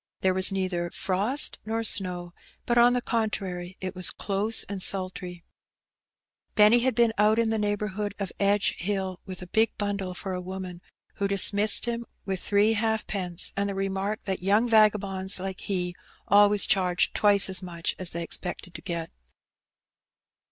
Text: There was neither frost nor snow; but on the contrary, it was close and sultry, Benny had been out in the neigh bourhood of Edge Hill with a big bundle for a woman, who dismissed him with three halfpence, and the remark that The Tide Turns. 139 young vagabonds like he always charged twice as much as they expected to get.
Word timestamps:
There 0.21 0.33
was 0.33 0.51
neither 0.51 0.89
frost 0.89 1.59
nor 1.63 1.83
snow; 1.83 2.33
but 2.65 2.75
on 2.75 2.93
the 2.93 3.03
contrary, 3.03 3.77
it 3.81 3.93
was 3.93 4.09
close 4.09 4.63
and 4.63 4.81
sultry, 4.81 5.43
Benny 6.55 6.79
had 6.79 6.95
been 6.95 7.13
out 7.19 7.37
in 7.37 7.51
the 7.51 7.59
neigh 7.59 7.77
bourhood 7.77 8.13
of 8.19 8.31
Edge 8.39 8.73
Hill 8.79 9.19
with 9.27 9.43
a 9.43 9.47
big 9.53 9.77
bundle 9.77 10.15
for 10.15 10.33
a 10.33 10.41
woman, 10.41 10.81
who 11.17 11.27
dismissed 11.27 11.85
him 11.85 12.03
with 12.25 12.39
three 12.41 12.73
halfpence, 12.73 13.51
and 13.55 13.69
the 13.69 13.75
remark 13.75 14.23
that 14.23 14.39
The 14.39 14.47
Tide 14.47 14.61
Turns. 14.61 14.71
139 14.71 14.81
young 14.81 14.89
vagabonds 15.07 15.39
like 15.39 15.59
he 15.67 15.95
always 16.27 16.65
charged 16.65 17.13
twice 17.13 17.47
as 17.47 17.61
much 17.61 17.95
as 17.99 18.09
they 18.09 18.23
expected 18.23 18.73
to 18.73 18.81
get. 18.81 19.11